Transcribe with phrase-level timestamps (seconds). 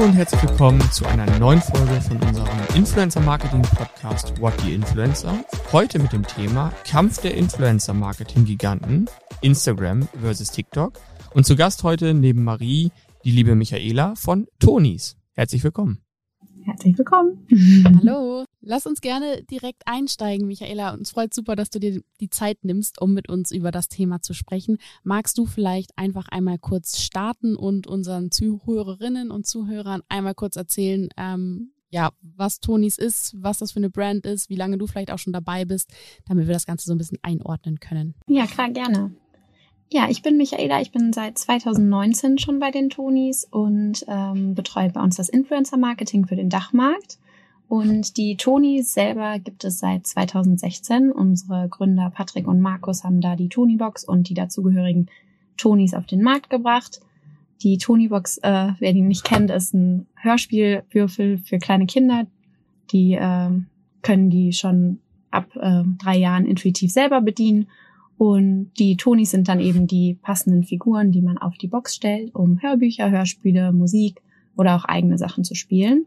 [0.00, 4.72] Hallo und herzlich willkommen zu einer neuen Folge von unserem Influencer Marketing Podcast What the
[4.72, 5.44] Influencer.
[5.72, 9.10] Heute mit dem Thema Kampf der Influencer Marketing Giganten,
[9.42, 10.98] Instagram versus TikTok.
[11.34, 12.92] Und zu Gast heute neben Marie
[13.24, 15.18] die liebe Michaela von Tonis.
[15.34, 15.98] Herzlich willkommen.
[16.64, 17.46] Herzlich willkommen.
[17.84, 18.46] Hallo.
[18.62, 20.92] Lass uns gerne direkt einsteigen, Michaela.
[20.92, 24.20] Uns freut super, dass du dir die Zeit nimmst, um mit uns über das Thema
[24.20, 24.78] zu sprechen.
[25.02, 31.08] Magst du vielleicht einfach einmal kurz starten und unseren Zuhörerinnen und Zuhörern einmal kurz erzählen,
[31.16, 35.10] ähm, ja, was Tonis ist, was das für eine Brand ist, wie lange du vielleicht
[35.10, 35.90] auch schon dabei bist,
[36.26, 38.14] damit wir das Ganze so ein bisschen einordnen können.
[38.28, 39.12] Ja, klar, gerne.
[39.92, 44.90] Ja, ich bin Michaela, ich bin seit 2019 schon bei den Tonis und ähm, betreue
[44.90, 47.18] bei uns das Influencer-Marketing für den Dachmarkt.
[47.70, 51.12] Und die Tonis selber gibt es seit 2016.
[51.12, 55.08] Unsere Gründer Patrick und Markus haben da die Tony-Box und die dazugehörigen
[55.56, 56.98] Tonis auf den Markt gebracht.
[57.62, 62.26] Die Tony-Box, äh, wer die nicht kennt, ist ein Hörspielwürfel für kleine Kinder.
[62.90, 63.50] Die äh,
[64.02, 64.98] können die schon
[65.30, 67.68] ab äh, drei Jahren intuitiv selber bedienen
[68.18, 72.34] und die Tonis sind dann eben die passenden Figuren, die man auf die Box stellt,
[72.34, 74.22] um Hörbücher, Hörspiele, Musik
[74.56, 76.06] oder auch eigene Sachen zu spielen.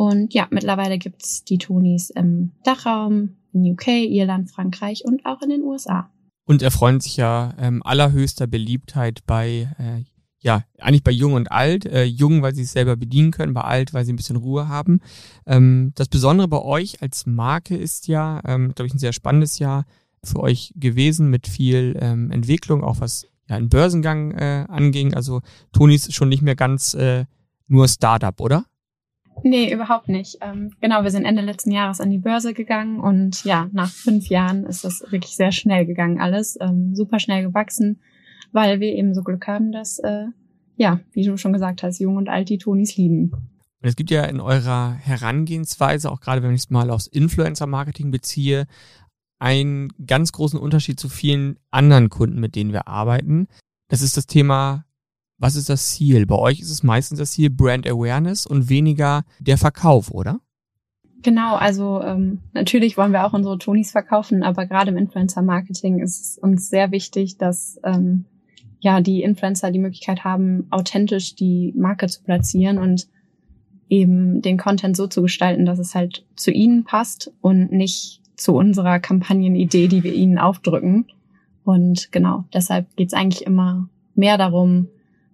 [0.00, 5.50] Und ja, mittlerweile gibt's die Tonis im Dachraum, in UK, Irland, Frankreich und auch in
[5.50, 6.10] den USA.
[6.46, 10.04] Und erfreuen sich ja ähm, allerhöchster Beliebtheit bei, äh,
[10.38, 11.84] ja, eigentlich bei Jung und Alt.
[11.84, 14.68] Äh, jung, weil sie es selber bedienen können, bei Alt, weil sie ein bisschen Ruhe
[14.68, 15.00] haben.
[15.44, 19.58] Ähm, das Besondere bei euch als Marke ist ja, ähm, glaube ich, ein sehr spannendes
[19.58, 19.84] Jahr,
[20.24, 25.12] für euch gewesen mit viel ähm, Entwicklung, auch was ja einen Börsengang äh, anging.
[25.12, 27.26] Also Toni ist schon nicht mehr ganz äh,
[27.66, 28.64] nur Startup, oder?
[29.42, 30.38] Nee, überhaupt nicht.
[30.40, 34.28] Ähm, genau, wir sind Ende letzten Jahres an die Börse gegangen und ja, nach fünf
[34.28, 38.00] Jahren ist das wirklich sehr schnell gegangen alles, ähm, super schnell gewachsen,
[38.52, 40.26] weil wir eben so Glück haben, dass, äh,
[40.76, 43.32] ja, wie du schon gesagt hast, Jung und Alt die Tonis lieben.
[43.82, 48.10] Und es gibt ja in eurer Herangehensweise, auch gerade wenn ich es mal aufs Influencer-Marketing
[48.10, 48.66] beziehe,
[49.38, 53.48] einen ganz großen Unterschied zu vielen anderen Kunden, mit denen wir arbeiten.
[53.88, 54.84] Das ist das Thema,
[55.40, 56.26] was ist das Ziel?
[56.26, 60.40] Bei euch ist es meistens das Ziel Brand Awareness und weniger der Verkauf, oder?
[61.22, 66.20] Genau, also ähm, natürlich wollen wir auch unsere Tonis verkaufen, aber gerade im Influencer-Marketing ist
[66.20, 68.26] es uns sehr wichtig, dass ähm,
[68.80, 73.08] ja die Influencer die Möglichkeit haben, authentisch die Marke zu platzieren und
[73.88, 78.54] eben den Content so zu gestalten, dass es halt zu ihnen passt und nicht zu
[78.54, 81.06] unserer Kampagnenidee, die wir ihnen aufdrücken.
[81.64, 84.88] Und genau, deshalb geht's eigentlich immer mehr darum,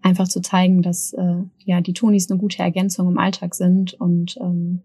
[0.06, 4.38] einfach zu zeigen, dass äh, ja die Tonis eine gute Ergänzung im Alltag sind und
[4.40, 4.82] ähm,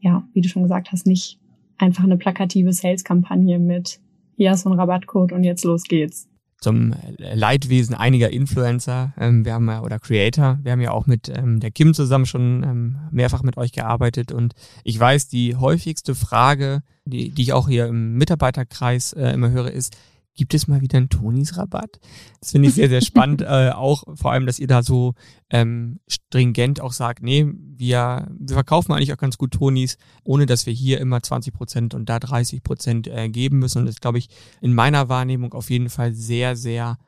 [0.00, 1.38] ja, wie du schon gesagt hast, nicht
[1.78, 4.00] einfach eine plakative Sales-Kampagne mit
[4.36, 6.28] hier hast du einen Rabattcode und jetzt los geht's
[6.58, 9.12] zum Leidwesen einiger Influencer.
[9.18, 12.26] Ähm, wir haben ja, oder Creator, wir haben ja auch mit ähm, der Kim zusammen
[12.26, 17.52] schon ähm, mehrfach mit euch gearbeitet und ich weiß, die häufigste Frage, die, die ich
[17.52, 19.96] auch hier im Mitarbeiterkreis äh, immer höre, ist,
[20.36, 21.98] gibt es mal wieder einen Tonis-Rabatt?
[22.40, 23.42] Das finde ich sehr, sehr spannend.
[23.42, 25.14] äh, auch vor allem, dass ihr da so
[25.50, 30.66] ähm, stringent auch sagt, nee, wir, wir verkaufen eigentlich auch ganz gut Tonis, ohne dass
[30.66, 33.80] wir hier immer 20 Prozent und da 30 Prozent äh, geben müssen.
[33.80, 34.28] Und das glaube ich
[34.60, 36.98] in meiner Wahrnehmung auf jeden Fall sehr, sehr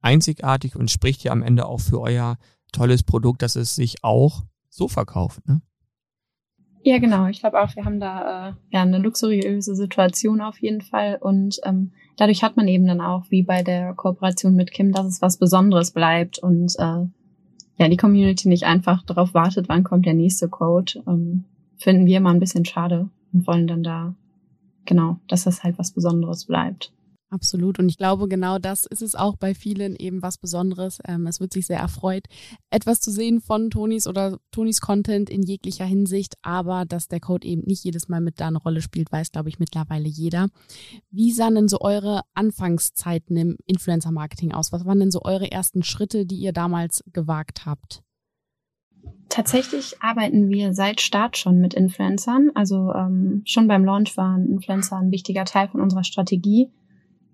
[0.00, 2.38] einzigartig und spricht ja am Ende auch für euer
[2.72, 5.46] tolles Produkt, dass es sich auch so verkauft.
[5.48, 5.62] Ne?
[6.86, 7.26] Ja, genau.
[7.26, 11.58] Ich glaube auch, wir haben da äh, ja eine luxuriöse Situation auf jeden Fall und
[11.64, 15.20] ähm, dadurch hat man eben dann auch, wie bei der Kooperation mit Kim, dass es
[15.20, 17.08] was Besonderes bleibt und äh,
[17.76, 21.42] ja, die Community nicht einfach darauf wartet, wann kommt der nächste Code, ähm,
[21.76, 24.14] finden wir immer ein bisschen schade und wollen dann da,
[24.84, 26.92] genau, dass das halt was Besonderes bleibt.
[27.28, 27.80] Absolut.
[27.80, 31.00] Und ich glaube, genau das ist es auch bei vielen eben was Besonderes.
[31.06, 32.24] Ähm, es wird sich sehr erfreut,
[32.70, 36.36] etwas zu sehen von Tonis oder Tonis Content in jeglicher Hinsicht.
[36.42, 39.48] Aber dass der Code eben nicht jedes Mal mit da eine Rolle spielt, weiß, glaube
[39.48, 40.46] ich, mittlerweile jeder.
[41.10, 44.70] Wie sahen denn so eure Anfangszeiten im Influencer-Marketing aus?
[44.70, 48.02] Was waren denn so eure ersten Schritte, die ihr damals gewagt habt?
[49.28, 52.52] Tatsächlich arbeiten wir seit Start schon mit Influencern.
[52.54, 56.70] Also ähm, schon beim Launch waren Influencer ein wichtiger Teil von unserer Strategie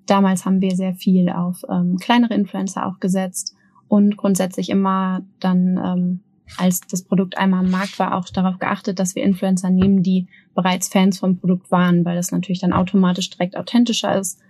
[0.07, 3.55] Damals haben wir sehr viel auf ähm, kleinere Influencer auch gesetzt
[3.89, 6.21] und grundsätzlich immer dann, ähm,
[6.57, 10.27] als das Produkt einmal am Markt war, auch darauf geachtet, dass wir Influencer nehmen, die
[10.55, 14.41] bereits Fans vom Produkt waren, weil das natürlich dann automatisch direkt authentischer ist.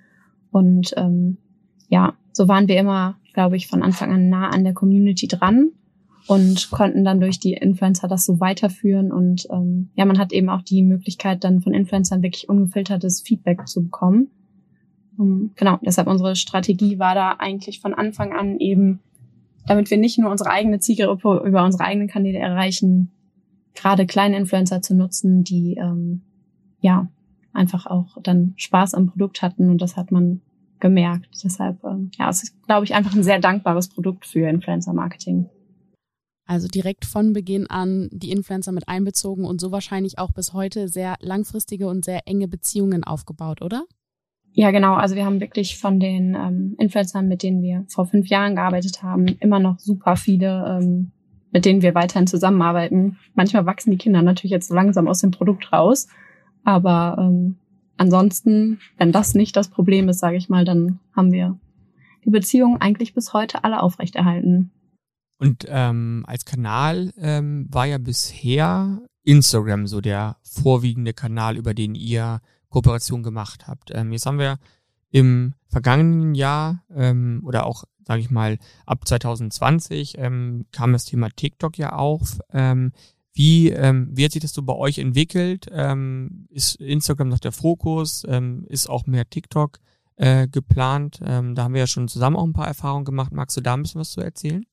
[0.50, 1.38] Und ähm,
[1.88, 5.70] ja, so waren wir immer, glaube ich, von Anfang an nah an der Community dran
[6.26, 9.12] und konnten dann durch die Influencer das so weiterführen.
[9.12, 13.66] Und ähm, ja, man hat eben auch die Möglichkeit, dann von Influencern wirklich ungefiltertes Feedback
[13.66, 14.30] zu bekommen.
[15.18, 19.00] Genau, deshalb unsere Strategie war da eigentlich von Anfang an eben
[19.66, 23.10] damit wir nicht nur unsere eigene Zielgruppe über unsere eigenen Kanäle erreichen,
[23.74, 26.22] gerade kleine Influencer zu nutzen, die ähm,
[26.80, 27.08] ja
[27.52, 30.40] einfach auch dann Spaß am Produkt hatten und das hat man
[30.80, 31.28] gemerkt.
[31.44, 35.48] Deshalb, ähm, ja, es ist, glaube ich, einfach ein sehr dankbares Produkt für Influencer-Marketing.
[36.44, 40.88] Also direkt von Beginn an die Influencer mit einbezogen und so wahrscheinlich auch bis heute
[40.88, 43.84] sehr langfristige und sehr enge Beziehungen aufgebaut, oder?
[44.54, 44.94] Ja, genau.
[44.94, 49.02] Also wir haben wirklich von den ähm, Influencern, mit denen wir vor fünf Jahren gearbeitet
[49.02, 51.12] haben, immer noch super viele, ähm,
[51.52, 53.16] mit denen wir weiterhin zusammenarbeiten.
[53.34, 56.08] Manchmal wachsen die Kinder natürlich jetzt so langsam aus dem Produkt raus,
[56.64, 57.56] aber ähm,
[57.96, 61.58] ansonsten, wenn das nicht das Problem ist, sage ich mal, dann haben wir
[62.24, 64.70] die Beziehungen eigentlich bis heute alle aufrechterhalten.
[65.38, 71.94] Und ähm, als Kanal ähm, war ja bisher Instagram so der vorwiegende Kanal, über den
[71.94, 72.40] ihr
[72.72, 73.90] Kooperation gemacht habt.
[73.94, 74.58] Ähm, jetzt haben wir
[75.10, 81.28] im vergangenen Jahr ähm, oder auch, sage ich mal, ab 2020 ähm, kam das Thema
[81.28, 82.40] TikTok ja auf.
[82.50, 82.92] Ähm,
[83.34, 85.66] wie, ähm, wie hat sich das so bei euch entwickelt?
[85.70, 88.24] Ähm, ist Instagram noch der Fokus?
[88.26, 89.78] Ähm, ist auch mehr TikTok
[90.16, 91.20] äh, geplant?
[91.24, 93.32] Ähm, da haben wir ja schon zusammen auch ein paar Erfahrungen gemacht.
[93.32, 94.64] Magst du da ein bisschen was zu erzählen?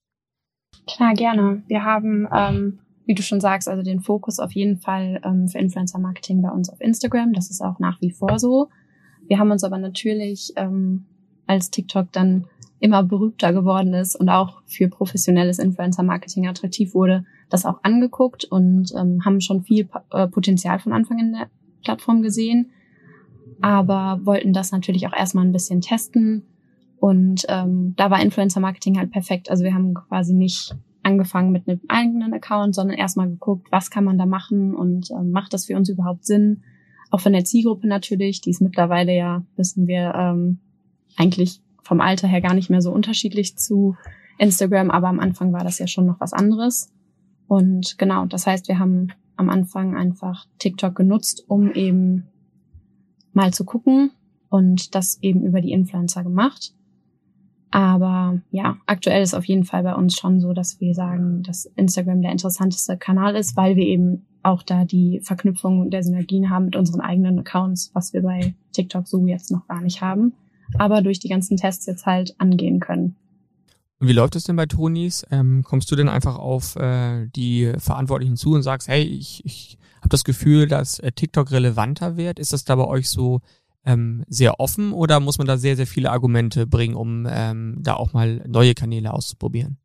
[0.88, 1.64] Klar, gerne.
[1.68, 2.80] Wir haben, ähm,
[3.10, 6.70] wie du schon sagst, also den Fokus auf jeden Fall ähm, für Influencer-Marketing bei uns
[6.70, 7.34] auf Instagram.
[7.34, 8.70] Das ist auch nach wie vor so.
[9.28, 11.06] Wir haben uns aber natürlich, ähm,
[11.48, 12.46] als TikTok dann
[12.80, 18.94] immer berühmter geworden ist und auch für professionelles Influencer-Marketing attraktiv wurde, das auch angeguckt und
[18.96, 21.50] ähm, haben schon viel äh, Potenzial von Anfang in der
[21.84, 22.70] Plattform gesehen,
[23.60, 26.44] aber wollten das natürlich auch erstmal ein bisschen testen.
[27.00, 29.50] Und ähm, da war Influencer-Marketing halt perfekt.
[29.50, 30.76] Also wir haben quasi nicht
[31.10, 35.32] angefangen mit einem eigenen Account, sondern erstmal geguckt, was kann man da machen und ähm,
[35.32, 36.64] macht das für uns überhaupt Sinn?
[37.12, 40.60] Auch von der Zielgruppe natürlich, die ist mittlerweile ja, wissen wir, ähm,
[41.18, 43.96] eigentlich vom Alter her gar nicht mehr so unterschiedlich zu
[44.38, 46.92] Instagram, aber am Anfang war das ja schon noch was anderes.
[47.48, 52.28] Und genau, das heißt, wir haben am Anfang einfach TikTok genutzt, um eben
[53.34, 54.12] mal zu gucken
[54.50, 56.74] und das eben über die Influencer gemacht.
[57.72, 61.66] Aber ja, aktuell ist auf jeden Fall bei uns schon so, dass wir sagen, dass
[61.76, 66.66] Instagram der interessanteste Kanal ist, weil wir eben auch da die Verknüpfung der Synergien haben
[66.66, 70.34] mit unseren eigenen Accounts, was wir bei TikTok so jetzt noch gar nicht haben,
[70.78, 73.16] aber durch die ganzen Tests jetzt halt angehen können.
[74.00, 75.26] Und wie läuft es denn bei Tonis?
[75.30, 79.78] Ähm, kommst du denn einfach auf äh, die Verantwortlichen zu und sagst, hey, ich, ich
[79.98, 82.40] habe das Gefühl, dass äh, TikTok relevanter wird?
[82.40, 83.42] Ist das da bei euch so
[83.90, 87.96] ähm, sehr offen oder muss man da sehr, sehr viele Argumente bringen, um ähm, da
[87.96, 89.78] auch mal neue Kanäle auszuprobieren?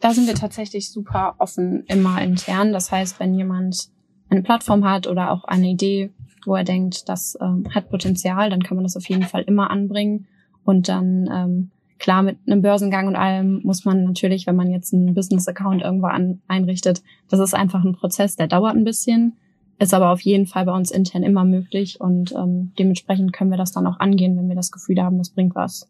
[0.00, 2.72] Da sind wir tatsächlich super offen immer intern.
[2.72, 3.88] Das heißt, wenn jemand
[4.28, 6.10] eine Plattform hat oder auch eine Idee,
[6.44, 9.70] wo er denkt, das ähm, hat Potenzial, dann kann man das auf jeden Fall immer
[9.70, 10.26] anbringen
[10.64, 14.92] und dann ähm, Klar, mit einem Börsengang und allem muss man natürlich, wenn man jetzt
[14.92, 19.36] einen Business-Account irgendwo an, einrichtet, das ist einfach ein Prozess, der dauert ein bisschen,
[19.78, 23.58] ist aber auf jeden Fall bei uns intern immer möglich und ähm, dementsprechend können wir
[23.58, 25.88] das dann auch angehen, wenn wir das Gefühl haben, das bringt was.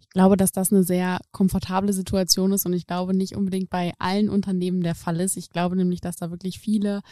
[0.00, 3.92] Ich glaube, dass das eine sehr komfortable Situation ist und ich glaube nicht unbedingt bei
[3.98, 5.36] allen Unternehmen der Fall ist.
[5.36, 7.02] Ich glaube nämlich, dass da wirklich viele,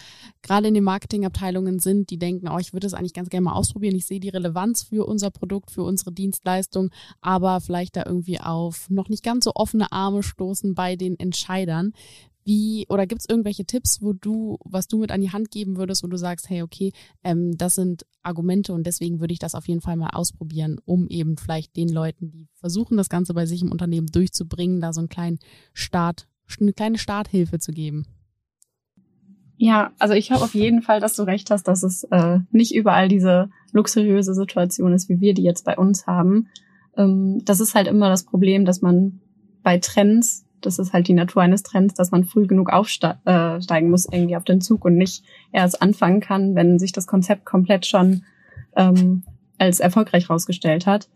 [0.43, 3.53] gerade in den Marketingabteilungen sind, die denken, oh, ich würde es eigentlich ganz gerne mal
[3.53, 3.95] ausprobieren.
[3.95, 8.89] Ich sehe die Relevanz für unser Produkt, für unsere Dienstleistung, aber vielleicht da irgendwie auf
[8.89, 11.93] noch nicht ganz so offene Arme stoßen bei den Entscheidern.
[12.47, 15.77] Wie, oder gibt es irgendwelche Tipps, wo du, was du mit an die Hand geben
[15.77, 16.93] würdest, wo du sagst, hey, okay,
[17.25, 21.09] ähm, das sind Argumente und deswegen würde ich das auf jeden Fall mal ausprobieren, um
[21.09, 25.01] eben vielleicht den Leuten, die versuchen, das Ganze bei sich im Unternehmen durchzubringen, da so
[25.01, 25.41] einen kleinen
[25.73, 26.29] Start,
[26.61, 28.07] eine kleine Starthilfe zu geben?
[29.57, 32.77] Ja, also ich habe auf jeden Fall, dass du recht hast, dass es äh, nicht
[32.77, 36.47] überall diese luxuriöse Situation ist, wie wir die jetzt bei uns haben.
[36.97, 39.21] Ähm, das ist halt immer das Problem, dass man
[39.65, 43.83] bei Trends das ist halt die Natur eines Trends, dass man früh genug aufsteigen äh,
[43.83, 47.87] muss irgendwie auf den Zug und nicht erst anfangen kann, wenn sich das Konzept komplett
[47.87, 48.25] schon
[48.75, 49.23] ähm,
[49.59, 51.09] als erfolgreich rausgestellt hat.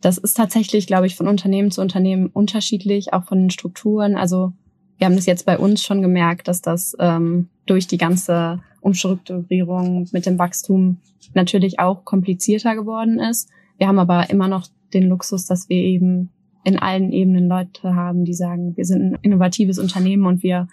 [0.00, 4.16] Das ist tatsächlich, glaube ich, von Unternehmen zu Unternehmen unterschiedlich, auch von den Strukturen.
[4.16, 4.52] Also
[4.98, 10.08] wir haben das jetzt bei uns schon gemerkt, dass das ähm, durch die ganze Umstrukturierung
[10.12, 10.98] mit dem Wachstum
[11.32, 13.48] natürlich auch komplizierter geworden ist.
[13.78, 16.30] Wir haben aber immer noch den Luxus, dass wir eben
[16.64, 20.68] in allen Ebenen Leute haben, die sagen, wir sind ein innovatives Unternehmen und wir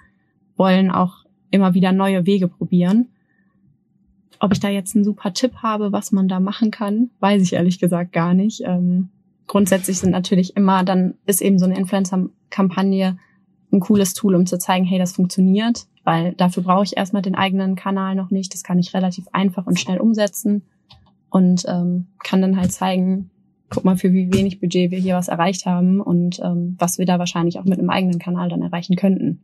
[0.55, 3.09] wollen auch immer wieder neue Wege probieren.
[4.39, 7.53] Ob ich da jetzt einen super Tipp habe, was man da machen kann, weiß ich
[7.53, 8.61] ehrlich gesagt gar nicht.
[8.65, 9.09] Ähm,
[9.47, 13.17] grundsätzlich sind natürlich immer, dann ist eben so eine Influencer-Kampagne
[13.71, 17.35] ein cooles Tool, um zu zeigen, hey, das funktioniert, weil dafür brauche ich erstmal den
[17.35, 18.53] eigenen Kanal noch nicht.
[18.53, 20.63] Das kann ich relativ einfach und schnell umsetzen
[21.29, 23.30] und ähm, kann dann halt zeigen,
[23.71, 27.05] guck mal, für wie wenig Budget wir hier was erreicht haben und ähm, was wir
[27.05, 29.43] da wahrscheinlich auch mit einem eigenen Kanal dann erreichen könnten.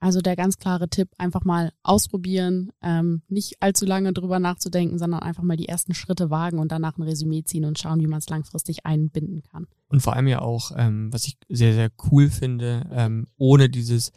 [0.00, 5.20] Also der ganz klare Tipp, einfach mal ausprobieren, ähm, nicht allzu lange drüber nachzudenken, sondern
[5.20, 8.20] einfach mal die ersten Schritte wagen und danach ein Resümee ziehen und schauen, wie man
[8.20, 9.66] es langfristig einbinden kann.
[9.88, 14.12] Und vor allem ja auch, ähm, was ich sehr, sehr cool finde, ähm, ohne dieses,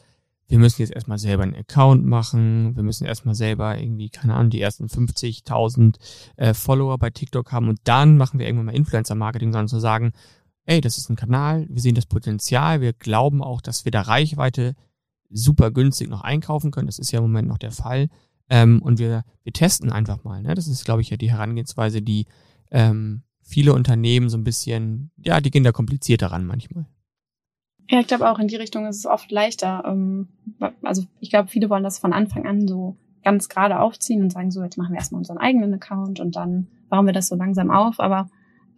[0.52, 4.50] wir müssen jetzt erstmal selber einen Account machen, wir müssen erstmal selber irgendwie, keine Ahnung,
[4.50, 5.96] die ersten 50.000
[6.36, 10.12] äh, Follower bei TikTok haben und dann machen wir irgendwann mal Influencer-Marketing, sondern zu sagen,
[10.66, 14.02] ey, das ist ein Kanal, wir sehen das Potenzial, wir glauben auch, dass wir da
[14.02, 14.76] Reichweite
[15.30, 16.88] super günstig noch einkaufen können.
[16.88, 18.10] Das ist ja im Moment noch der Fall.
[18.50, 20.42] Ähm, und wir, wir testen einfach mal.
[20.42, 20.54] Ne?
[20.54, 22.26] Das ist, glaube ich, ja die Herangehensweise, die
[22.72, 26.88] ähm, viele Unternehmen so ein bisschen, ja, die gehen da komplizierter ran manchmal.
[27.90, 29.84] Ja, ich glaube auch in die Richtung ist es oft leichter.
[29.86, 30.30] Ähm,
[30.82, 34.52] also ich glaube, viele wollen das von Anfang an so ganz gerade aufziehen und sagen
[34.52, 37.70] so, jetzt machen wir erstmal unseren eigenen Account und dann bauen wir das so langsam
[37.70, 38.00] auf.
[38.00, 38.30] Aber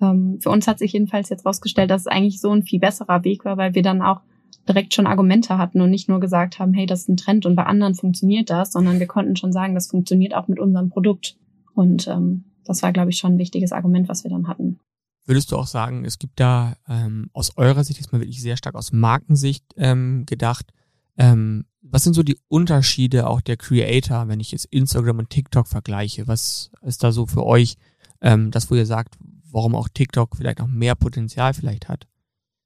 [0.01, 3.23] ähm, für uns hat sich jedenfalls jetzt rausgestellt, dass es eigentlich so ein viel besserer
[3.23, 4.21] Weg war, weil wir dann auch
[4.67, 7.55] direkt schon Argumente hatten und nicht nur gesagt haben, hey, das ist ein Trend und
[7.55, 11.37] bei anderen funktioniert das, sondern wir konnten schon sagen, das funktioniert auch mit unserem Produkt.
[11.73, 14.79] Und ähm, das war, glaube ich, schon ein wichtiges Argument, was wir dann hatten.
[15.25, 18.57] Würdest du auch sagen, es gibt da ähm, aus eurer Sicht, jetzt mal wirklich sehr
[18.57, 20.73] stark aus Markensicht ähm, gedacht,
[21.17, 25.67] ähm, was sind so die Unterschiede auch der Creator, wenn ich jetzt Instagram und TikTok
[25.67, 26.27] vergleiche?
[26.27, 27.75] Was ist da so für euch
[28.21, 29.15] ähm, das, wo ihr sagt,
[29.49, 32.07] warum auch TikTok vielleicht noch mehr Potenzial vielleicht hat?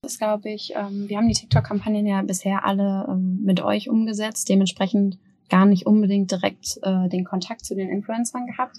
[0.02, 0.74] Das glaube ich.
[0.76, 5.18] Ähm, wir haben die TikTok-Kampagnen ja bisher alle ähm, mit euch umgesetzt, dementsprechend
[5.50, 8.78] gar nicht unbedingt direkt äh, den Kontakt zu den Influencern gehabt.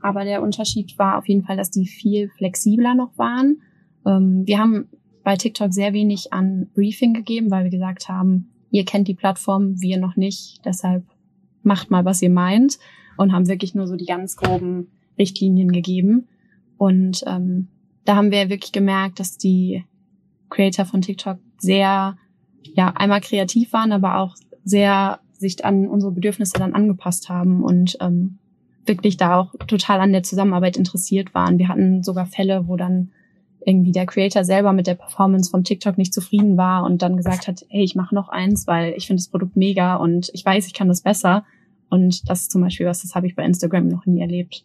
[0.00, 3.62] Aber der Unterschied war auf jeden Fall, dass die viel flexibler noch waren.
[4.06, 4.88] Ähm, wir haben
[5.24, 9.80] bei TikTok sehr wenig an Briefing gegeben, weil wir gesagt haben, ihr kennt die Plattform,
[9.80, 11.04] wir noch nicht, deshalb
[11.62, 12.78] macht mal, was ihr meint
[13.16, 14.88] und haben wirklich nur so die ganz groben
[15.18, 16.28] Richtlinien gegeben.
[16.78, 17.68] Und ähm,
[18.04, 19.84] da haben wir wirklich gemerkt, dass die
[20.48, 22.16] Creator von TikTok sehr,
[22.62, 27.96] ja, einmal kreativ waren, aber auch sehr sich an unsere Bedürfnisse dann angepasst haben und
[28.00, 28.38] ähm,
[28.86, 31.58] wirklich da auch total an der Zusammenarbeit interessiert waren.
[31.58, 33.12] Wir hatten sogar Fälle, wo dann
[33.64, 37.46] irgendwie der Creator selber mit der Performance vom TikTok nicht zufrieden war und dann gesagt
[37.46, 40.66] hat, hey, ich mache noch eins, weil ich finde das Produkt mega und ich weiß,
[40.66, 41.44] ich kann das besser.
[41.90, 44.64] Und das ist zum Beispiel was, das habe ich bei Instagram noch nie erlebt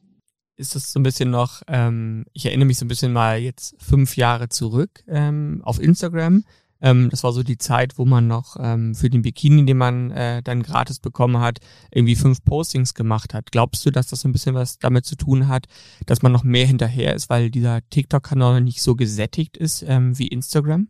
[0.57, 3.75] ist es so ein bisschen noch, ähm, ich erinnere mich so ein bisschen mal jetzt
[3.81, 6.43] fünf Jahre zurück ähm, auf Instagram.
[6.85, 10.11] Ähm, das war so die Zeit, wo man noch ähm, für den Bikini, den man
[10.11, 11.57] äh, dann gratis bekommen hat,
[11.91, 13.51] irgendwie fünf Postings gemacht hat.
[13.51, 15.65] Glaubst du, dass das ein bisschen was damit zu tun hat,
[16.05, 20.27] dass man noch mehr hinterher ist, weil dieser TikTok-Kanal nicht so gesättigt ist ähm, wie
[20.27, 20.89] Instagram?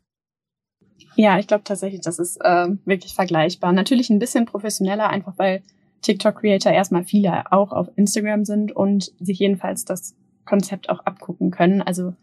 [1.16, 3.72] Ja, ich glaube tatsächlich, das ist äh, wirklich vergleichbar.
[3.72, 5.64] Natürlich ein bisschen professioneller, einfach weil
[6.02, 11.82] TikTok-Creator erstmal viele auch auf Instagram sind und sich jedenfalls das Konzept auch abgucken können.
[11.82, 12.14] Also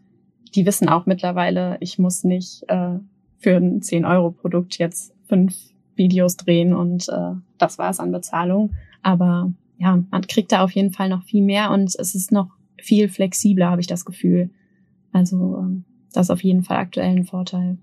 [0.53, 2.99] die wissen auch mittlerweile, ich muss nicht äh,
[3.43, 5.55] für ein 10-Euro-Produkt jetzt fünf
[5.95, 8.73] Videos drehen und äh, das war's an Bezahlung.
[9.01, 12.49] Aber ja, man kriegt da auf jeden Fall noch viel mehr und es ist noch
[12.81, 14.49] viel flexibler, habe ich das Gefühl.
[15.11, 15.83] Also äh,
[16.13, 17.77] das ist auf jeden Fall aktuell ein Vorteil.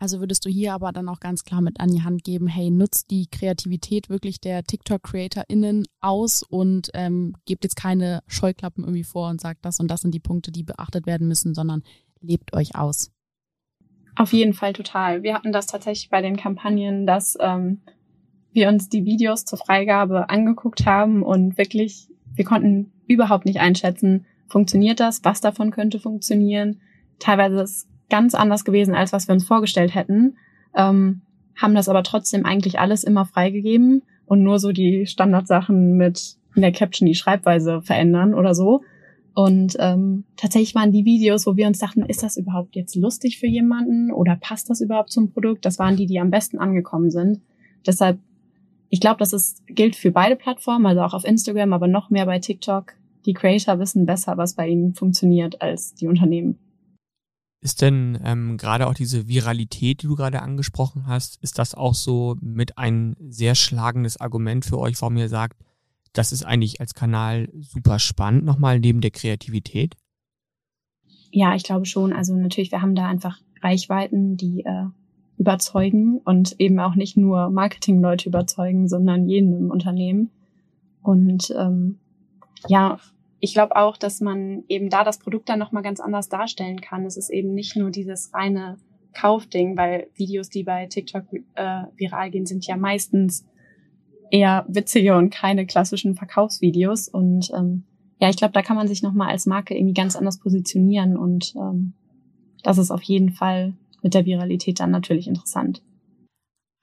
[0.00, 2.70] Also würdest du hier aber dann auch ganz klar mit an die Hand geben, hey,
[2.70, 9.28] nutzt die Kreativität wirklich der TikTok-CreatorInnen aus und ähm, gebt jetzt keine Scheuklappen irgendwie vor
[9.28, 11.82] und sagt, das und das sind die Punkte, die beachtet werden müssen, sondern
[12.20, 13.10] lebt euch aus.
[14.18, 15.22] Auf jeden Fall total.
[15.22, 17.78] Wir hatten das tatsächlich bei den Kampagnen, dass ähm,
[18.52, 24.26] wir uns die Videos zur Freigabe angeguckt haben und wirklich, wir konnten überhaupt nicht einschätzen,
[24.48, 26.80] funktioniert das, was davon könnte funktionieren.
[27.20, 30.36] Teilweise ist ganz anders gewesen, als was wir uns vorgestellt hätten,
[30.74, 31.20] ähm,
[31.54, 36.62] haben das aber trotzdem eigentlich alles immer freigegeben und nur so die Standardsachen mit in
[36.62, 38.82] der Caption die Schreibweise verändern oder so.
[39.38, 43.38] Und ähm, tatsächlich waren die Videos, wo wir uns dachten, ist das überhaupt jetzt lustig
[43.38, 45.64] für jemanden oder passt das überhaupt zum Produkt?
[45.64, 47.40] Das waren die, die am besten angekommen sind.
[47.86, 48.18] Deshalb,
[48.88, 52.26] ich glaube, das ist, gilt für beide Plattformen, also auch auf Instagram, aber noch mehr
[52.26, 52.94] bei TikTok.
[53.26, 56.58] Die Creator wissen besser, was bei ihnen funktioniert, als die Unternehmen.
[57.60, 61.94] Ist denn ähm, gerade auch diese Viralität, die du gerade angesprochen hast, ist das auch
[61.94, 65.62] so mit ein sehr schlagendes Argument für euch, warum ihr sagt,
[66.12, 69.96] das ist eigentlich als Kanal super spannend, nochmal neben der Kreativität?
[71.30, 72.12] Ja, ich glaube schon.
[72.12, 74.86] Also natürlich, wir haben da einfach Reichweiten, die äh,
[75.36, 80.30] überzeugen und eben auch nicht nur Marketingleute überzeugen, sondern jeden im Unternehmen.
[81.02, 81.98] Und ähm,
[82.66, 82.98] ja,
[83.40, 87.06] ich glaube auch, dass man eben da das Produkt dann nochmal ganz anders darstellen kann.
[87.06, 88.78] Es ist eben nicht nur dieses reine
[89.14, 91.24] Kaufding, weil Videos, die bei TikTok
[91.54, 93.46] äh, viral gehen, sind ja meistens
[94.30, 97.08] eher witzige und keine klassischen Verkaufsvideos.
[97.08, 97.84] Und ähm,
[98.20, 101.54] ja, ich glaube, da kann man sich nochmal als Marke irgendwie ganz anders positionieren und
[101.56, 101.94] ähm,
[102.62, 105.82] das ist auf jeden Fall mit der Viralität dann natürlich interessant.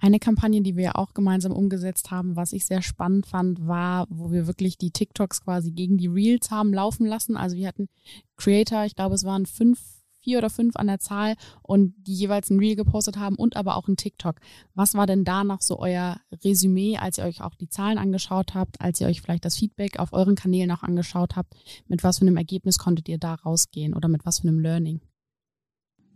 [0.02, 4.32] Eine Kampagne, die wir auch gemeinsam umgesetzt haben, was ich sehr spannend fand, war, wo
[4.32, 7.38] wir wirklich die TikToks quasi gegen die Reels haben laufen lassen.
[7.38, 7.88] Also wir hatten
[8.36, 9.80] Creator, ich glaube, es waren fünf,
[10.26, 13.78] vier oder fünf an der Zahl und die jeweils ein Reel gepostet haben und aber
[13.78, 14.38] auch ein TikTok.
[14.74, 18.56] Was war denn da noch so euer Resümee, als ihr euch auch die Zahlen angeschaut
[18.56, 21.54] habt, als ihr euch vielleicht das Feedback auf euren Kanälen auch angeschaut habt?
[21.88, 25.00] Mit was für einem Ergebnis konntet ihr da rausgehen oder mit was für einem Learning?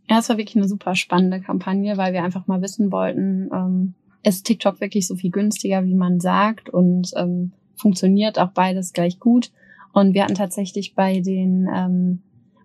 [0.09, 3.93] Ja, es war wirklich eine super spannende Kampagne, weil wir einfach mal wissen wollten, ähm,
[4.23, 9.19] ist TikTok wirklich so viel günstiger, wie man sagt und ähm, funktioniert auch beides gleich
[9.19, 9.51] gut.
[9.93, 12.21] Und wir hatten tatsächlich bei den ähm,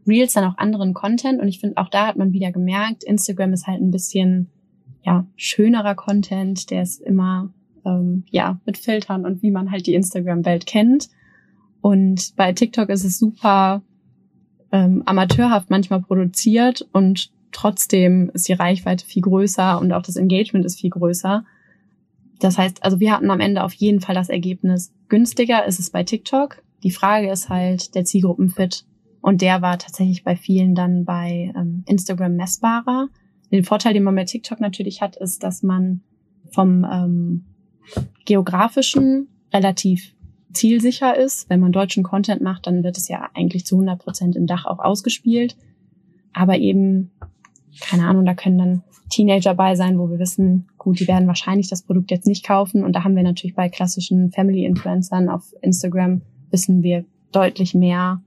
[0.07, 3.53] Reels dann auch anderen Content und ich finde auch da hat man wieder gemerkt, Instagram
[3.53, 4.51] ist halt ein bisschen
[5.03, 7.51] ja schönerer Content, der ist immer
[7.85, 11.09] ähm, ja mit Filtern und wie man halt die Instagram-Welt kennt.
[11.81, 13.83] Und bei TikTok ist es super
[14.73, 20.65] ähm, amateurhaft manchmal produziert und trotzdem ist die Reichweite viel größer und auch das Engagement
[20.65, 21.45] ist viel größer.
[22.41, 24.93] Das heißt, also wir hatten am Ende auf jeden Fall das Ergebnis.
[25.09, 26.63] Günstiger ist es bei TikTok.
[26.83, 28.85] Die Frage ist halt der Zielgruppenfit.
[29.25, 33.09] Und der war tatsächlich bei vielen dann bei ähm, Instagram messbarer.
[33.51, 36.03] Den Vorteil, den man bei TikTok natürlich hat, ist, dass man
[36.51, 37.47] vom ähm,
[38.27, 40.15] geografischen relativ
[40.53, 41.49] zielsicher ist.
[41.49, 44.67] Wenn man deutschen Content macht, dann wird es ja eigentlich zu 100 Prozent im Dach
[44.67, 45.57] auch ausgespielt.
[46.35, 47.11] Aber eben
[47.81, 51.71] keine Ahnung, da können dann Teenager bei sein, wo wir wissen, gut, die werden wahrscheinlich
[51.71, 52.85] das Produkt jetzt nicht kaufen.
[52.85, 58.21] Und da haben wir natürlich bei klassischen Family-Influencern auf Instagram wissen wir deutlich mehr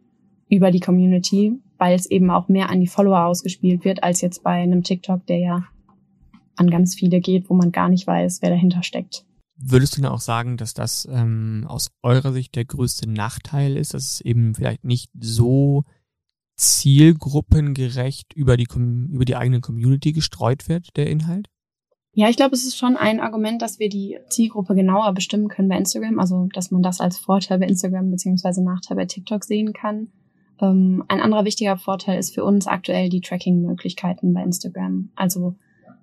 [0.50, 4.44] über die Community, weil es eben auch mehr an die Follower ausgespielt wird, als jetzt
[4.44, 5.68] bei einem TikTok, der ja
[6.56, 9.26] an ganz viele geht, wo man gar nicht weiß, wer dahinter steckt.
[9.60, 13.94] Würdest du denn auch sagen, dass das ähm, aus eurer Sicht der größte Nachteil ist,
[13.94, 15.84] dass es eben vielleicht nicht so
[16.58, 18.68] zielgruppengerecht über die,
[19.10, 21.48] über die eigene Community gestreut wird, der Inhalt?
[22.14, 25.70] Ja, ich glaube, es ist schon ein Argument, dass wir die Zielgruppe genauer bestimmen können
[25.70, 26.20] bei Instagram.
[26.20, 30.08] Also, dass man das als Vorteil bei Instagram beziehungsweise Nachteil bei TikTok sehen kann.
[30.62, 35.10] Ähm, ein anderer wichtiger Vorteil ist für uns aktuell die Tracking-Möglichkeiten bei Instagram.
[35.16, 35.56] Also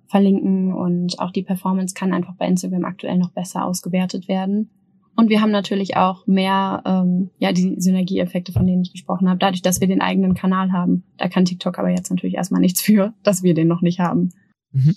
[0.07, 4.69] verlinken und auch die Performance kann einfach bei Instagram aktuell noch besser ausgewertet werden.
[5.15, 9.39] Und wir haben natürlich auch mehr, ähm, ja, die Synergieeffekte, von denen ich gesprochen habe,
[9.39, 11.03] dadurch, dass wir den eigenen Kanal haben.
[11.17, 14.31] Da kann TikTok aber jetzt natürlich erstmal nichts für, dass wir den noch nicht haben.
[14.71, 14.95] Mhm.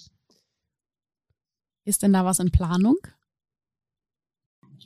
[1.84, 2.96] Ist denn da was in Planung?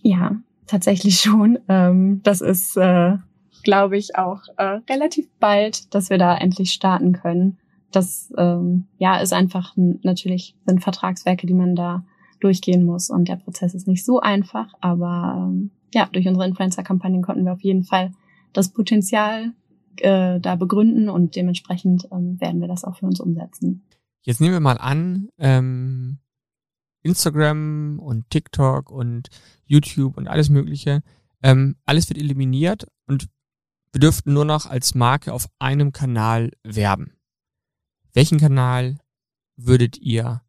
[0.03, 1.59] Ja, tatsächlich schon.
[1.69, 3.17] Ähm, das ist, äh,
[3.63, 7.59] glaube ich, auch äh, relativ bald, dass wir da endlich starten können.
[7.91, 12.05] Das ähm, ja ist einfach natürlich sind Vertragswerke, die man da
[12.41, 13.11] durchgehen muss.
[13.11, 17.53] Und der Prozess ist nicht so einfach, aber ähm, ja, durch unsere Influencer-Kampagnen konnten wir
[17.53, 18.13] auf jeden Fall
[18.53, 19.53] das Potenzial
[19.97, 23.85] äh, da begründen und dementsprechend ähm, werden wir das auch für uns umsetzen.
[24.23, 26.19] Jetzt nehmen wir mal an, ähm,
[27.03, 29.29] Instagram und TikTok und
[29.65, 31.03] YouTube und alles Mögliche,
[31.43, 33.29] ähm, alles wird eliminiert und
[33.93, 37.13] wir dürften nur noch als Marke auf einem Kanal werben.
[38.15, 38.99] Welchen Kanal
[39.57, 40.43] würdet ihr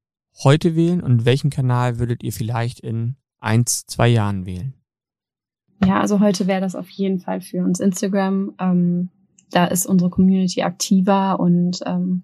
[0.43, 4.73] heute wählen und welchen Kanal würdet ihr vielleicht in eins, zwei Jahren wählen?
[5.86, 8.53] Ja, also heute wäre das auf jeden Fall für uns Instagram.
[8.60, 9.10] Ähm,
[9.51, 12.23] da ist unsere Community aktiver und ähm,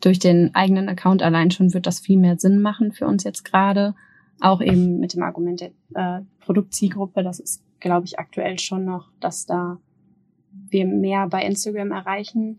[0.00, 3.44] durch den eigenen Account allein schon wird das viel mehr Sinn machen für uns jetzt
[3.44, 3.94] gerade.
[4.40, 7.22] Auch eben mit dem Argument der äh, Produktzielgruppe.
[7.22, 9.78] Das ist, glaube ich, aktuell schon noch, dass da
[10.68, 12.58] wir mehr bei Instagram erreichen.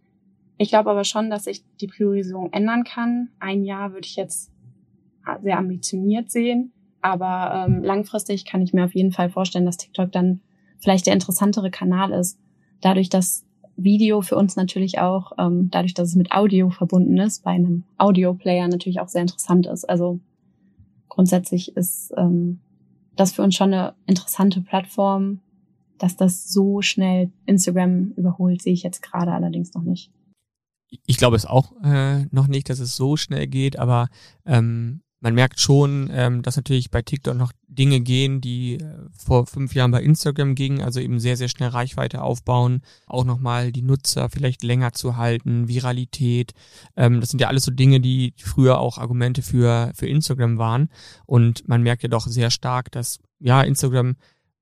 [0.57, 3.29] Ich glaube aber schon, dass sich die Priorisierung ändern kann.
[3.39, 4.51] Ein Jahr würde ich jetzt
[5.43, 6.71] sehr ambitioniert sehen.
[7.01, 10.41] Aber ähm, langfristig kann ich mir auf jeden Fall vorstellen, dass TikTok dann
[10.79, 12.39] vielleicht der interessantere Kanal ist.
[12.81, 17.43] Dadurch, dass Video für uns natürlich auch, ähm, dadurch, dass es mit Audio verbunden ist,
[17.43, 19.85] bei einem Audio-Player natürlich auch sehr interessant ist.
[19.87, 20.19] Also
[21.07, 22.59] grundsätzlich ist ähm,
[23.15, 25.39] das für uns schon eine interessante Plattform.
[25.97, 30.11] Dass das so schnell Instagram überholt, sehe ich jetzt gerade allerdings noch nicht.
[31.05, 34.07] Ich glaube es auch äh, noch nicht, dass es so schnell geht, aber
[34.45, 39.47] ähm, man merkt schon, ähm, dass natürlich bei TikTok noch Dinge gehen, die äh, vor
[39.47, 43.81] fünf Jahren bei Instagram gingen, also eben sehr, sehr schnell Reichweite aufbauen, auch nochmal die
[43.81, 46.53] Nutzer vielleicht länger zu halten, Viralität.
[46.95, 50.89] Ähm, das sind ja alles so Dinge, die früher auch Argumente für, für Instagram waren.
[51.25, 54.15] Und man merkt ja doch sehr stark, dass ja, Instagram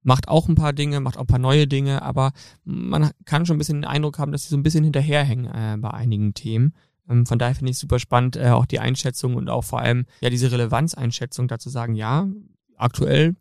[0.05, 2.31] macht auch ein paar Dinge, macht auch ein paar neue Dinge, aber
[2.63, 5.77] man kann schon ein bisschen den Eindruck haben, dass sie so ein bisschen hinterherhängen äh,
[5.79, 6.73] bei einigen Themen.
[7.09, 10.05] Ähm, von daher finde ich super spannend, äh, auch die Einschätzung und auch vor allem
[10.21, 12.27] ja diese Relevanzeinschätzung dazu sagen, ja,
[12.77, 13.35] aktuell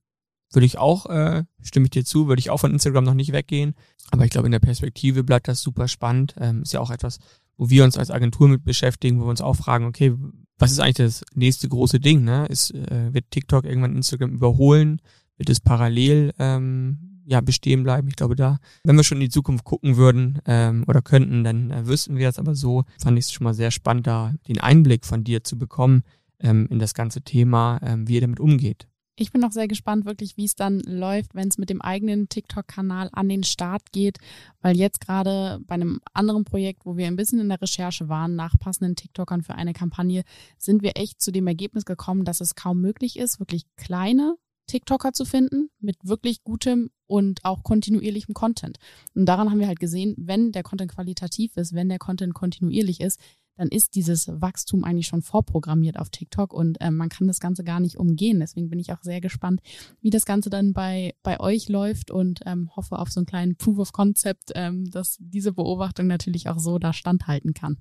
[0.53, 3.33] würde ich auch, äh, stimme ich dir zu, würde ich auch von Instagram noch nicht
[3.33, 3.75] weggehen.
[4.11, 6.35] Aber ich glaube, in der Perspektive bleibt das super spannend.
[6.39, 7.19] Ähm, ist ja auch etwas,
[7.57, 10.15] wo wir uns als Agentur mit beschäftigen, wo wir uns auch fragen, okay,
[10.59, 12.25] was ist eigentlich das nächste große Ding?
[12.25, 12.47] Ne?
[12.47, 15.01] Ist, äh, wird TikTok irgendwann Instagram überholen?
[15.37, 18.09] Wird es parallel ähm, ja, bestehen bleiben?
[18.09, 21.71] Ich glaube, da, wenn wir schon in die Zukunft gucken würden ähm, oder könnten, dann
[21.71, 22.39] äh, wüssten wir es.
[22.39, 25.59] Aber so fand ich es schon mal sehr spannend, da den Einblick von dir zu
[25.59, 26.03] bekommen
[26.41, 28.87] ähm, in das ganze Thema, ähm, wie ihr damit umgeht.
[29.17, 32.29] Ich bin auch sehr gespannt, wirklich, wie es dann läuft, wenn es mit dem eigenen
[32.29, 34.19] TikTok-Kanal an den Start geht,
[34.61, 38.35] weil jetzt gerade bei einem anderen Projekt, wo wir ein bisschen in der Recherche waren
[38.35, 40.25] nach passenden TikTokern für eine Kampagne,
[40.59, 44.35] sind wir echt zu dem Ergebnis gekommen, dass es kaum möglich ist, wirklich kleine
[44.67, 48.79] TikToker zu finden mit wirklich gutem und auch kontinuierlichem Content.
[49.15, 53.01] Und daran haben wir halt gesehen, wenn der Content qualitativ ist, wenn der Content kontinuierlich
[53.01, 53.21] ist,
[53.57, 57.65] dann ist dieses Wachstum eigentlich schon vorprogrammiert auf TikTok und äh, man kann das Ganze
[57.65, 58.41] gar nicht umgehen.
[58.41, 59.61] Deswegen bin ich auch sehr gespannt,
[60.01, 63.57] wie das Ganze dann bei, bei euch läuft und ähm, hoffe auf so einen kleinen
[63.57, 67.79] Proof of Concept, ähm, dass diese Beobachtung natürlich auch so da standhalten kann.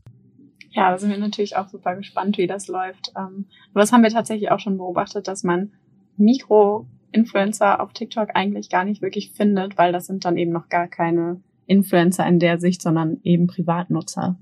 [0.71, 3.11] Ja, da sind wir natürlich auch super gespannt, wie das läuft.
[3.15, 5.71] Ähm, aber das haben wir tatsächlich auch schon beobachtet, dass man
[6.17, 10.87] Mikro-Influencer auf TikTok eigentlich gar nicht wirklich findet, weil das sind dann eben noch gar
[10.87, 14.37] keine Influencer in der Sicht, sondern eben Privatnutzer.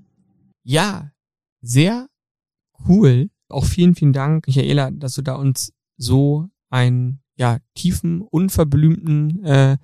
[0.64, 1.10] Ja,
[1.60, 2.06] sehr
[2.88, 3.30] cool.
[3.48, 9.76] Auch vielen, vielen Dank, Michaela, dass du da uns so einen ja, tiefen, unverblümten äh,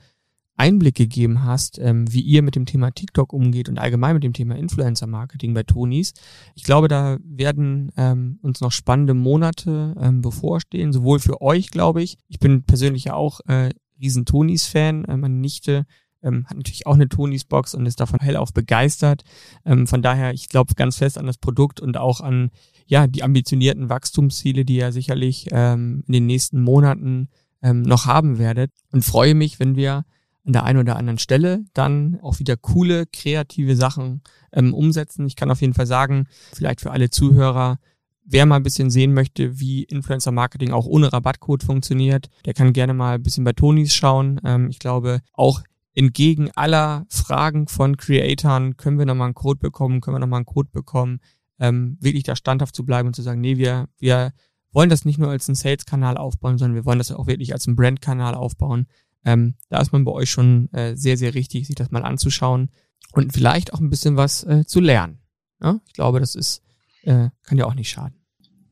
[0.58, 4.32] Einblick gegeben hast, ähm, wie ihr mit dem Thema TikTok umgeht und allgemein mit dem
[4.32, 6.14] Thema Influencer-Marketing bei Tonis.
[6.54, 12.02] Ich glaube, da werden ähm, uns noch spannende Monate ähm, bevorstehen, sowohl für euch, glaube
[12.02, 12.18] ich.
[12.28, 15.04] Ich bin persönlich ja auch äh, riesen Tonis-Fan.
[15.04, 15.86] Äh, meine Nichte
[16.22, 19.22] ähm, hat natürlich auch eine Tonis Box und ist davon hellauf begeistert.
[19.64, 22.50] Ähm, von daher, ich glaube ganz fest an das Produkt und auch an
[22.86, 27.28] ja die ambitionierten Wachstumsziele, die ihr sicherlich ähm, in den nächsten Monaten
[27.62, 30.04] ähm, noch haben werdet und freue mich, wenn wir
[30.48, 35.26] an der einen oder anderen Stelle dann auch wieder coole, kreative Sachen ähm, umsetzen.
[35.26, 37.78] Ich kann auf jeden Fall sagen, vielleicht für alle Zuhörer,
[38.24, 42.72] wer mal ein bisschen sehen möchte, wie Influencer Marketing auch ohne Rabattcode funktioniert, der kann
[42.72, 44.40] gerne mal ein bisschen bei Tonis schauen.
[44.42, 45.62] Ähm, ich glaube, auch
[45.94, 50.46] entgegen aller Fragen von Creatoren, können wir nochmal einen Code bekommen, können wir nochmal einen
[50.46, 51.20] Code bekommen,
[51.60, 54.32] ähm, wirklich da standhaft zu bleiben und zu sagen, nee, wir, wir
[54.72, 57.66] wollen das nicht nur als einen Sales-Kanal aufbauen, sondern wir wollen das auch wirklich als
[57.66, 58.86] einen Brand-Kanal aufbauen.
[59.24, 62.70] Ähm, da ist man bei euch schon äh, sehr, sehr richtig, sich das mal anzuschauen
[63.12, 65.20] und vielleicht auch ein bisschen was äh, zu lernen.
[65.60, 65.80] Ja?
[65.86, 66.62] Ich glaube, das ist,
[67.02, 68.14] äh, kann ja auch nicht schaden.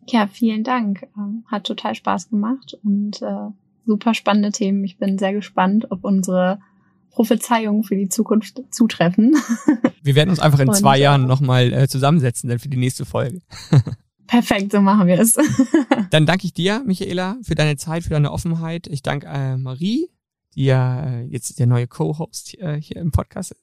[0.08, 1.06] Ja, vielen Dank.
[1.16, 3.48] Ähm, hat total Spaß gemacht und äh,
[3.86, 4.84] super spannende Themen.
[4.84, 6.60] Ich bin sehr gespannt, ob unsere
[7.10, 9.34] Prophezeiungen für die Zukunft zutreffen.
[10.02, 13.04] Wir werden uns einfach in Und, zwei Jahren nochmal äh, zusammensetzen, dann für die nächste
[13.04, 13.40] Folge.
[14.26, 15.36] Perfekt, so machen wir es.
[16.10, 18.88] dann danke ich dir, Michaela, für deine Zeit, für deine Offenheit.
[18.88, 20.08] Ich danke äh, Marie,
[20.56, 23.62] die ja äh, jetzt der neue Co-Host äh, hier im Podcast ist.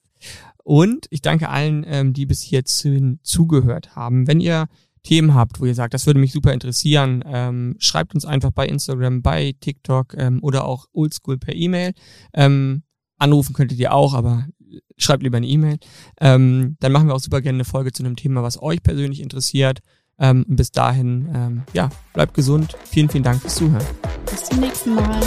[0.62, 4.26] Und ich danke allen, ähm, die bis hierzu zugehört haben.
[4.26, 4.66] Wenn ihr
[5.02, 8.66] Themen habt, wo ihr sagt, das würde mich super interessieren, ähm, schreibt uns einfach bei
[8.66, 11.92] Instagram, bei TikTok ähm, oder auch oldschool per E-Mail.
[12.32, 12.82] Ähm,
[13.18, 14.46] Anrufen könntet ihr auch, aber
[14.96, 15.78] schreibt lieber eine E-Mail.
[16.20, 19.20] Ähm, dann machen wir auch super gerne eine Folge zu einem Thema, was euch persönlich
[19.20, 19.80] interessiert.
[20.18, 22.76] Ähm, bis dahin, ähm, ja, bleibt gesund.
[22.84, 23.84] Vielen, vielen Dank fürs Zuhören.
[24.30, 25.20] Bis zum nächsten Mal.